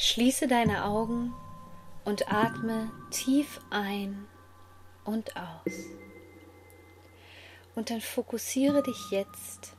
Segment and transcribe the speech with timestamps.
[0.00, 1.34] Schließe deine Augen
[2.04, 4.28] und atme tief ein
[5.04, 5.72] und aus.
[7.74, 9.74] Und dann fokussiere dich jetzt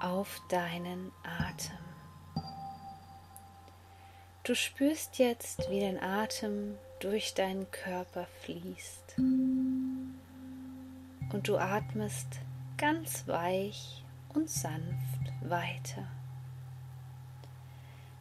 [0.00, 1.76] auf deinen Atem.
[4.44, 9.18] Du spürst jetzt, wie dein Atem durch deinen Körper fließt.
[9.18, 10.14] Und
[11.42, 12.28] du atmest
[12.78, 16.08] ganz weich und sanft weiter.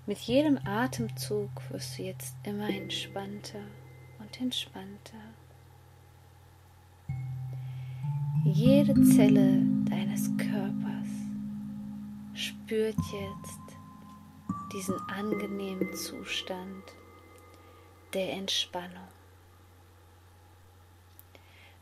[0.10, 3.62] Mit jedem Atemzug wirst du jetzt immer entspannter
[4.18, 5.22] und entspannter.
[8.44, 11.10] Jede Zelle deines Körpers
[12.34, 13.78] spürt jetzt
[14.74, 16.86] diesen angenehmen Zustand
[18.16, 19.10] der Entspannung.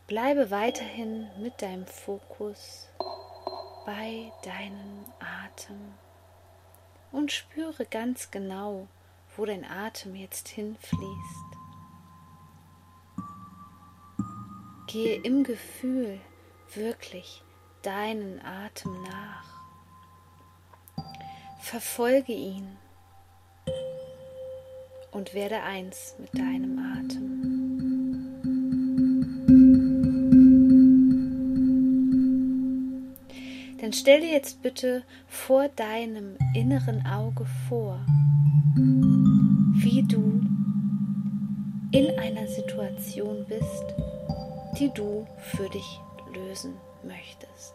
[0.06, 2.90] Bleibe weiterhin mit deinem Fokus
[3.86, 5.94] bei deinem Atem
[7.12, 8.88] und spüre ganz genau,
[9.36, 11.48] wo dein Atem jetzt hinfließt.
[14.86, 16.20] Gehe im Gefühl
[16.74, 17.42] wirklich
[17.82, 19.58] deinen Atem nach.
[21.60, 22.76] Verfolge ihn
[25.10, 27.27] und werde eins mit deinem Atem.
[33.88, 37.98] Dann stell dir jetzt bitte vor deinem inneren Auge vor,
[38.76, 40.42] wie du
[41.92, 43.84] in einer Situation bist,
[44.78, 46.00] die du für dich
[46.34, 47.74] lösen möchtest.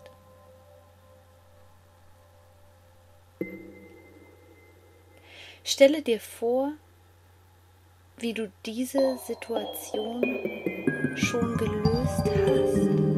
[5.63, 6.73] Stelle dir vor,
[8.19, 10.21] wie du diese Situation
[11.15, 13.12] schon gelöst hast.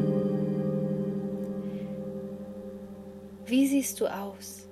[3.46, 4.66] Wie siehst du aus?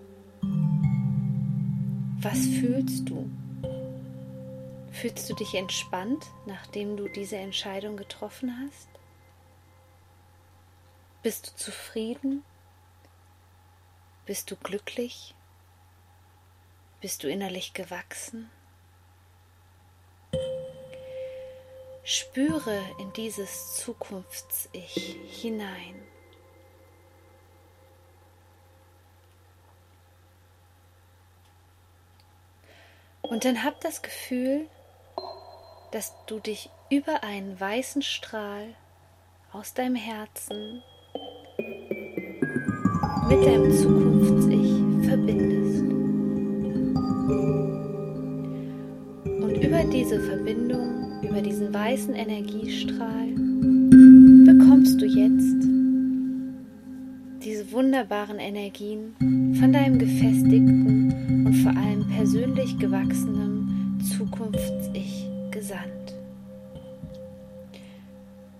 [2.20, 3.30] Was fühlst du?
[4.90, 8.88] Fühlst du dich entspannt, nachdem du diese Entscheidung getroffen hast?
[11.22, 12.42] Bist du zufrieden?
[14.26, 15.36] Bist du glücklich?
[17.00, 18.50] Bist du innerlich gewachsen?
[22.02, 25.94] Spüre in dieses Zukunfts-Ich hinein.
[33.34, 34.60] Und dann hab das Gefühl,
[35.90, 38.62] dass du dich über einen weißen Strahl
[39.50, 40.84] aus deinem Herzen
[43.28, 45.82] mit deinem Zukunfts-Ich verbindest.
[49.42, 53.32] Und über diese Verbindung, über diesen weißen Energiestrahl,
[54.46, 55.64] bekommst du jetzt
[57.44, 60.73] diese wunderbaren Energien von deinem gefestigten
[62.24, 66.14] persönlich gewachsenen Zukunfts-Ich gesandt.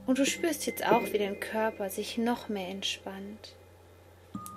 [0.04, 3.54] Und du spürst jetzt auch, wie dein Körper sich noch mehr entspannt.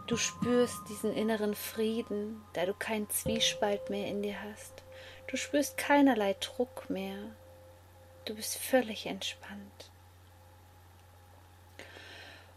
[0.07, 4.84] Du spürst diesen inneren Frieden, da du keinen Zwiespalt mehr in dir hast.
[5.28, 7.17] Du spürst keinerlei Druck mehr.
[8.25, 9.90] Du bist völlig entspannt.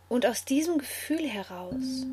[0.09, 2.06] Und aus diesem Gefühl heraus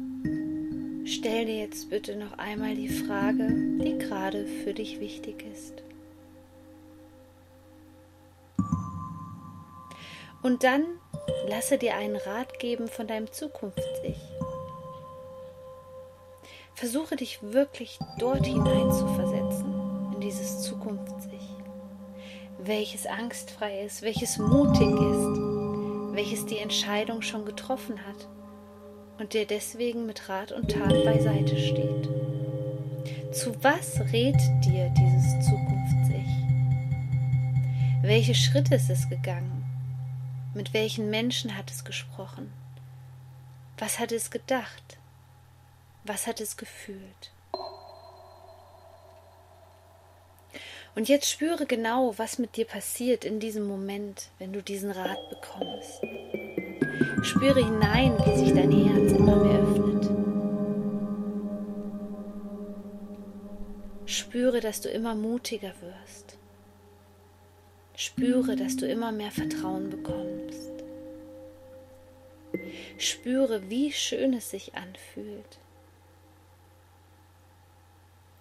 [1.08, 5.82] stell dir jetzt bitte noch einmal die Frage, die gerade für dich wichtig ist.
[10.44, 10.86] Und dann
[11.48, 14.20] lasse dir einen Rat geben von deinem Zukunfts-Ich.
[16.76, 21.50] Versuche dich wirklich dort hinein zu versetzen, in dieses Zukunfts-Ich,
[22.60, 25.58] welches angstfrei ist, welches mutig ist
[26.18, 28.28] welches die Entscheidung schon getroffen hat
[29.20, 32.10] und der deswegen mit Rat und Tat beiseite steht.
[33.34, 36.28] Zu was rät dir dieses Zukunfts-Ich?
[38.04, 39.64] Welche Schritte ist es gegangen?
[40.54, 42.52] Mit welchen Menschen hat es gesprochen?
[43.78, 44.98] Was hat es gedacht?
[46.04, 47.32] Was hat es gefühlt?
[50.96, 55.30] Und jetzt spüre genau, was mit dir passiert in diesem Moment, wenn du diesen Rat
[55.30, 56.02] bekommst.
[57.28, 60.10] Spüre hinein, wie sich dein Herz immer mehr öffnet.
[64.06, 66.38] Spüre, dass du immer mutiger wirst.
[67.98, 70.72] Spüre, dass du immer mehr Vertrauen bekommst.
[72.98, 75.60] Spüre, wie schön es sich anfühlt,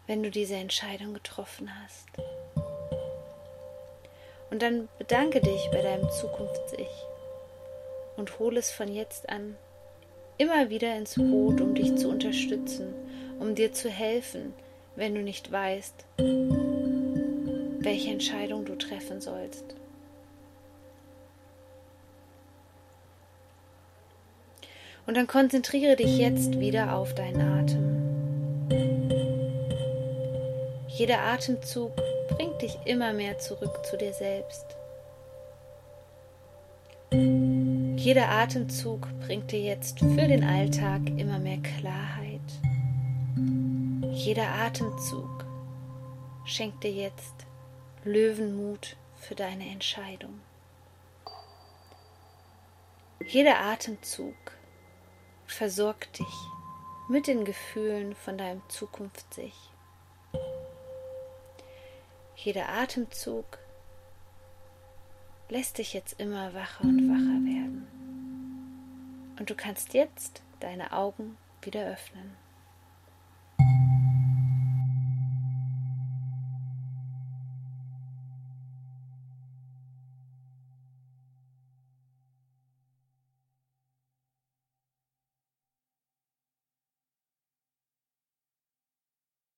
[0.06, 2.06] wenn du diese Entscheidung getroffen hast.
[4.52, 7.15] Und dann bedanke dich bei deinem Zukunfts-Ich
[8.16, 9.56] und hole es von jetzt an
[10.38, 12.94] immer wieder ins Boot, um dich zu unterstützen,
[13.38, 14.52] um dir zu helfen,
[14.94, 16.04] wenn du nicht weißt,
[17.78, 19.64] welche Entscheidung du treffen sollst.
[25.06, 27.92] Und dann konzentriere dich jetzt wieder auf deinen Atem.
[30.88, 31.92] Jeder Atemzug
[32.28, 34.64] bringt dich immer mehr zurück zu dir selbst.
[38.06, 42.40] Jeder Atemzug bringt dir jetzt für den Alltag immer mehr Klarheit.
[44.12, 45.44] Jeder Atemzug
[46.44, 47.34] schenkt dir jetzt
[48.04, 50.40] Löwenmut für deine Entscheidung.
[53.26, 54.36] Jeder Atemzug
[55.48, 56.34] versorgt dich
[57.08, 59.56] mit den Gefühlen von deinem Zukunftssich.
[62.36, 63.58] Jeder Atemzug
[65.48, 67.55] lässt dich jetzt immer wacher und wacher werden.
[69.38, 72.45] Und du kannst jetzt deine Augen wieder öffnen.